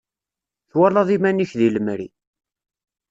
[0.71, 2.07] Twalaḍ iman-ik deg lemri.